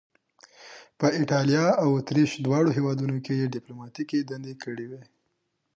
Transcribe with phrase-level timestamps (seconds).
[0.99, 5.03] په ایټالیا او اتریش دواړو هیوادونو کې یې دیپلوماتیکې دندې کړې وې.